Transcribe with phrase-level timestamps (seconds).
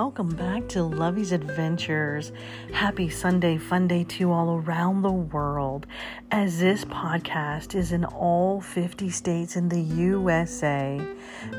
[0.00, 2.32] welcome back to Lovey's Adventures.
[2.72, 5.86] Happy Sunday, fun day to all around the world.
[6.30, 10.98] As this podcast is in all 50 states in the USA,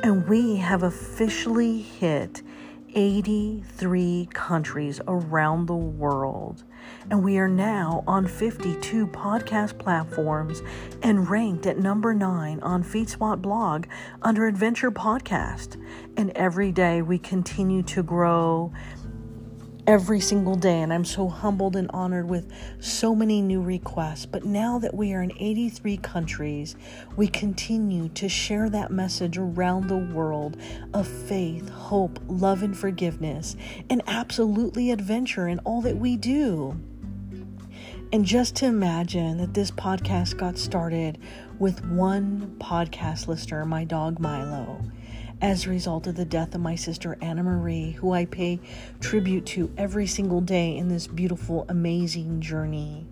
[0.02, 2.42] and we have officially hit
[2.96, 6.64] 83 countries around the world.
[7.10, 10.62] And we are now on 52 podcast platforms
[11.02, 13.86] and ranked at number 9 on FeedSpot blog
[14.22, 15.82] under Adventure Podcast.
[16.18, 18.72] And every day we continue to grow
[19.88, 20.82] every single day.
[20.82, 24.26] And I'm so humbled and honored with so many new requests.
[24.26, 26.76] But now that we are in 83 countries,
[27.16, 30.58] we continue to share that message around the world
[30.94, 33.56] of faith, hope, love, and forgiveness,
[33.90, 36.80] and absolutely adventure in all that we do.
[38.14, 41.18] And just to imagine that this podcast got started
[41.60, 44.82] with one podcast listener, my dog Milo
[45.42, 48.60] as a result of the death of my sister Anna Marie, who I pay
[49.00, 53.08] tribute to every single day in this beautiful, amazing journey.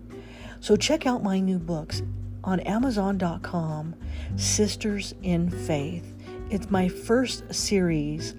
[0.60, 2.02] So check out my new books
[2.44, 3.94] on Amazon.com
[4.36, 6.14] Sisters in Faith.
[6.50, 8.34] It's my first series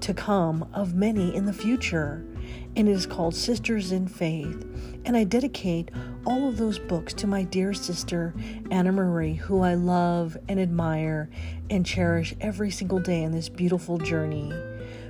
[0.00, 2.24] to come of many in the future,
[2.76, 4.66] and it is called Sisters in Faith.
[5.04, 5.90] And I dedicate
[6.26, 8.34] all of those books to my dear sister,
[8.70, 11.28] Anna Marie, who I love and admire
[11.70, 14.52] and cherish every single day in this beautiful journey.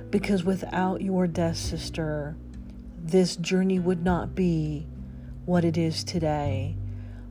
[0.09, 2.35] Because without your death, sister,
[2.97, 4.87] this journey would not be
[5.45, 6.75] what it is today.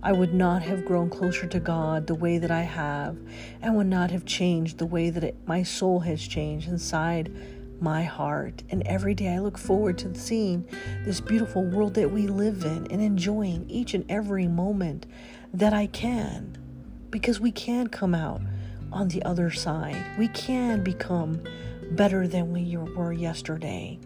[0.02, 3.16] I would not have grown closer to God the way that I have,
[3.62, 7.34] and would not have changed the way that it, my soul has changed inside
[7.80, 8.62] my heart.
[8.70, 10.68] And every day I look forward to seeing
[11.04, 15.06] this beautiful world that we live in and enjoying each and every moment
[15.52, 16.56] that I can.
[17.10, 18.40] Because we can come out
[18.92, 21.40] on the other side, we can become
[21.90, 23.98] better than we were yesterday.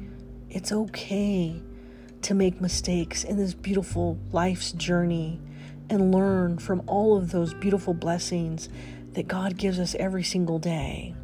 [0.50, 1.62] It's okay
[2.22, 5.40] to make mistakes in this beautiful life's journey
[5.90, 8.68] and learn from all of those beautiful blessings
[9.12, 11.14] that God gives us every single day.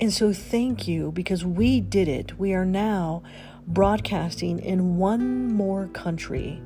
[0.00, 2.38] And so, thank you because we did it.
[2.38, 3.22] We are now
[3.66, 6.62] broadcasting in one more country,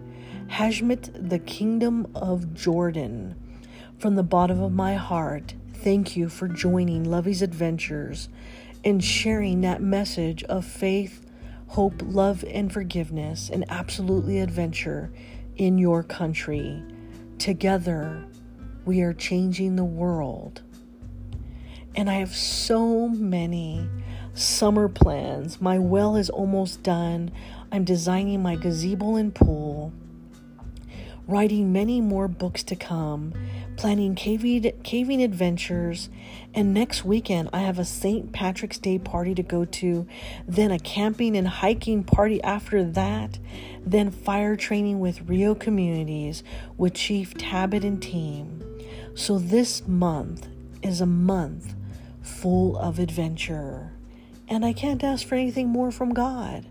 [0.48, 3.34] Hashemite, the Kingdom of Jordan.
[3.98, 8.28] From the bottom of my heart, thank you for joining Lovey's Adventures
[8.84, 11.24] and sharing that message of faith,
[11.68, 15.10] hope, love, and forgiveness, and absolutely adventure
[15.56, 16.82] in your country.
[17.38, 18.26] Together,
[18.84, 20.60] we are changing the world.
[21.94, 23.88] And I have so many
[24.34, 25.60] summer plans.
[25.60, 27.30] My well is almost done.
[27.70, 29.92] I'm designing my gazebo and pool,
[31.26, 33.32] writing many more books to come,
[33.76, 36.08] planning caving, caving adventures,
[36.54, 38.32] and next weekend I have a St.
[38.32, 40.06] Patrick's Day party to go to,
[40.46, 43.38] then a camping and hiking party after that,
[43.84, 46.42] then fire training with Rio Communities
[46.76, 48.62] with Chief Tabit and team.
[49.14, 50.48] So this month
[50.82, 51.74] is a month
[52.22, 53.92] full of adventure.
[54.48, 56.66] And I can't ask for anything more from God.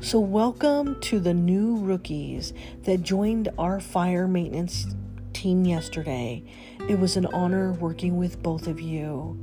[0.00, 2.52] So, welcome to the new rookies
[2.82, 4.86] that joined our fire maintenance
[5.32, 6.42] team yesterday.
[6.88, 9.38] It was an honor working with both of you.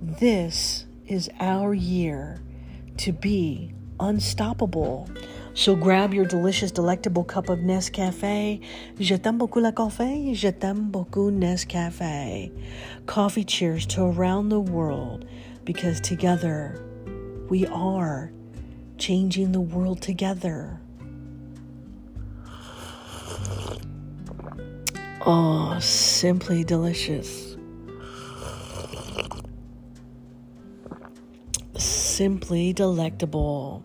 [0.00, 2.40] This is our year
[2.98, 5.08] to be unstoppable.
[5.56, 8.60] So grab your delicious, delectable cup of Nescafe.
[9.00, 10.34] Je t'aime beaucoup la café.
[10.34, 12.52] Je t'aime beaucoup Nescafe.
[13.06, 15.24] Coffee cheers to around the world
[15.64, 16.84] because together
[17.48, 18.30] we are
[18.98, 20.78] changing the world together.
[25.24, 27.56] Oh, simply delicious.
[31.78, 33.82] Simply delectable.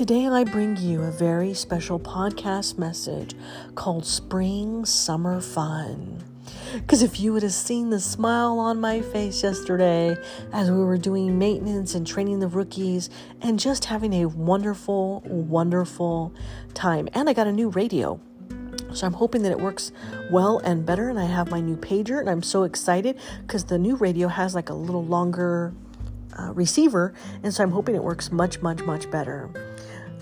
[0.00, 3.34] Today, I bring you a very special podcast message
[3.74, 6.24] called Spring Summer Fun.
[6.72, 10.16] Because if you would have seen the smile on my face yesterday
[10.54, 13.10] as we were doing maintenance and training the rookies
[13.42, 16.32] and just having a wonderful, wonderful
[16.72, 17.06] time.
[17.12, 18.18] And I got a new radio.
[18.94, 19.92] So I'm hoping that it works
[20.30, 21.10] well and better.
[21.10, 24.54] And I have my new pager, and I'm so excited because the new radio has
[24.54, 25.74] like a little longer
[26.38, 27.12] uh, receiver.
[27.42, 29.50] And so I'm hoping it works much, much, much better.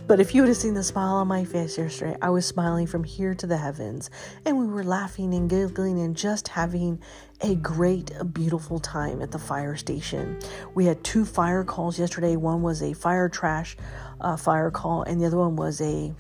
[0.08, 2.86] But if you would have seen the smile on my face yesterday, I was smiling
[2.86, 4.08] from here to the heavens,
[4.46, 6.98] and we were laughing and giggling and just having
[7.42, 10.38] a great, beautiful time at the fire station.
[10.74, 12.36] We had two fire calls yesterday.
[12.36, 13.76] One was a fire trash
[14.22, 16.14] uh, fire call, and the other one was a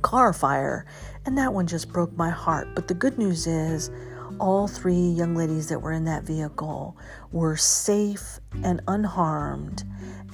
[0.00, 0.86] car fire,
[1.26, 2.68] and that one just broke my heart.
[2.74, 3.90] But the good news is,
[4.38, 6.96] all three young ladies that were in that vehicle
[7.30, 9.84] were safe and unharmed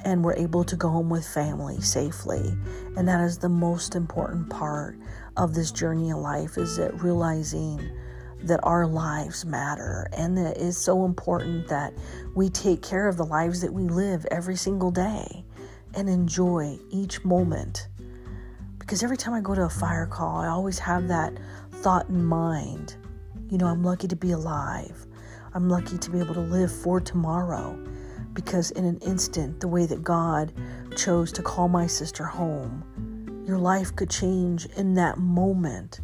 [0.06, 2.56] and we're able to go home with family safely.
[2.96, 4.96] And that is the most important part
[5.36, 7.90] of this journey in life is that realizing
[8.44, 11.92] that our lives matter and that it's so important that
[12.36, 15.44] we take care of the lives that we live every single day
[15.94, 17.88] and enjoy each moment.
[18.78, 21.36] Because every time I go to a fire call, I always have that
[21.72, 22.94] thought in mind.
[23.50, 25.04] You know, I'm lucky to be alive.
[25.52, 27.76] I'm lucky to be able to live for tomorrow.
[28.36, 30.52] Because in an instant, the way that God
[30.96, 36.00] chose to call my sister home, your life could change in that moment.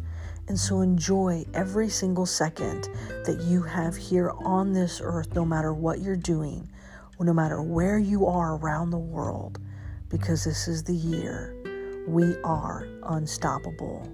[0.49, 2.89] And so enjoy every single second
[3.23, 6.69] that you have here on this earth, no matter what you're doing,
[7.17, 9.59] or no matter where you are around the world
[10.13, 11.55] because this is the year
[12.07, 14.07] we are unstoppable.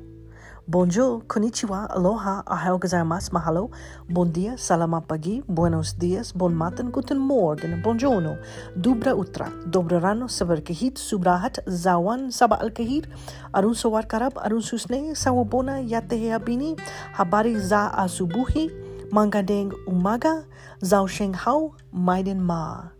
[0.69, 3.71] Bonjour, konnichiwa, aloha, ahau gozaimasu, mahalo,
[4.07, 8.37] bon dia, salamat pagi, buenos dias, bon matin, guten morgen, buongiorno,
[8.77, 13.09] dubra utra, dobro rano, sabar kahit, subrahat, zawan, saba al kahir,
[13.51, 16.77] arun sawar karab, arun susne, sawabona, yatehe abini,
[17.17, 18.69] habari za asubuhi,
[19.09, 20.45] mangadeng umaga,
[20.85, 22.93] zao sheng hao, maiden ma.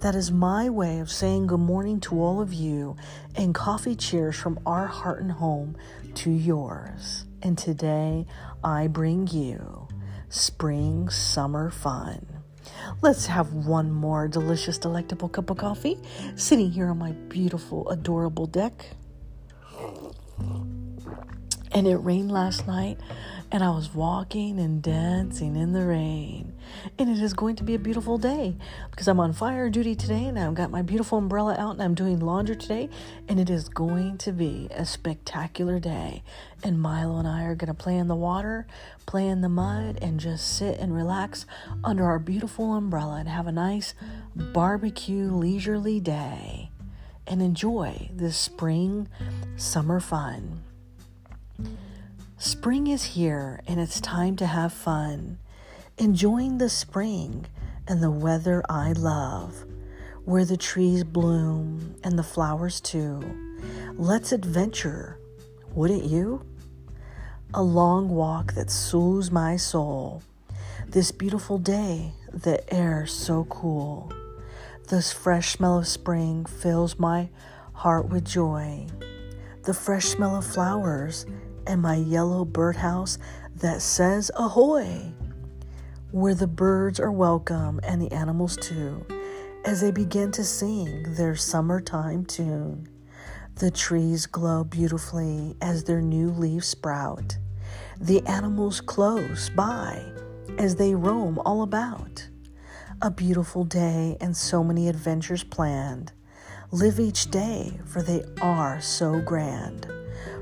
[0.00, 2.94] That is my way of saying good morning to all of you
[3.34, 5.74] and coffee cheers from our heart and home
[6.18, 7.26] to yours.
[7.42, 8.26] And today
[8.64, 9.86] I bring you
[10.28, 12.26] spring summer fun.
[13.02, 15.96] Let's have one more delicious, delectable cup of coffee
[16.34, 18.90] sitting here on my beautiful, adorable deck.
[21.70, 22.98] And it rained last night
[23.50, 26.52] and I was walking and dancing in the rain.
[26.98, 28.56] And it is going to be a beautiful day
[28.90, 31.94] because I'm on fire duty today and I've got my beautiful umbrella out and I'm
[31.94, 32.90] doing laundry today.
[33.26, 36.22] And it is going to be a spectacular day.
[36.62, 38.66] And Milo and I are going to play in the water,
[39.06, 41.46] play in the mud, and just sit and relax
[41.82, 43.94] under our beautiful umbrella and have a nice
[44.34, 46.70] barbecue, leisurely day
[47.28, 49.08] and enjoy this spring
[49.56, 50.62] summer fun.
[52.40, 55.38] Spring is here and it's time to have fun.
[55.98, 57.46] Enjoying the spring
[57.88, 59.64] and the weather I love,
[60.24, 63.20] where the trees bloom and the flowers too.
[63.94, 65.18] Let's adventure,
[65.74, 66.46] wouldn't you?
[67.54, 70.22] A long walk that soothes my soul.
[70.86, 74.12] This beautiful day, the air so cool.
[74.88, 77.30] This fresh smell of spring fills my
[77.72, 78.86] heart with joy.
[79.64, 81.26] The fresh smell of flowers
[81.66, 83.18] and my yellow birdhouse
[83.56, 85.12] that says ahoy,
[86.10, 89.04] where the birds are welcome and the animals too,
[89.64, 92.88] as they begin to sing their summertime tune.
[93.56, 97.36] The trees glow beautifully as their new leaves sprout.
[98.00, 100.00] The animals close by
[100.58, 102.28] as they roam all about.
[103.02, 106.12] A beautiful day and so many adventures planned.
[106.70, 109.97] Live each day, for they are so grand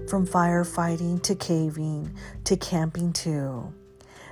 [0.09, 2.15] from firefighting to caving
[2.45, 3.73] to camping too.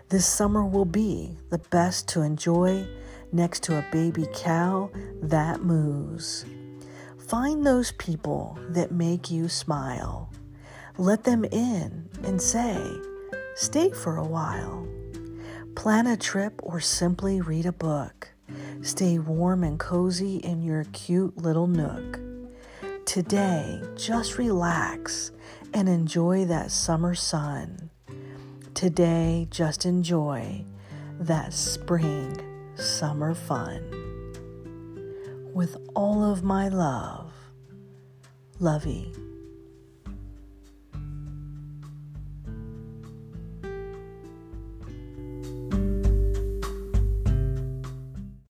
[0.09, 2.87] This summer will be the best to enjoy
[3.33, 4.91] next to a baby cow
[5.23, 6.45] that moos.
[7.19, 10.31] Find those people that make you smile.
[10.99, 12.79] Let them in and say,
[13.57, 14.87] stay for a while.
[15.75, 18.29] Plan a trip or simply read a book.
[18.83, 22.21] Stay warm and cozy in your cute little nook.
[23.07, 25.33] Today, just relax
[25.75, 27.91] and enjoy that summer sun.
[28.75, 30.65] Today, just enjoy
[31.19, 32.41] that spring
[32.77, 33.83] summer fun.
[35.53, 37.33] With all of my love,
[38.61, 39.13] Lovey.